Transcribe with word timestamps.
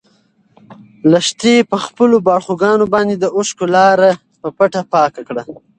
لښتې 1.13 1.55
په 1.71 1.77
خپلو 1.85 2.15
باړخوګانو 2.27 2.85
باندې 2.93 3.15
د 3.17 3.25
اوښکو 3.35 3.65
لاره 3.75 4.11
په 4.41 4.47
پټه 4.57 4.81
پاکه 4.91 5.21
کړه. 5.27 5.43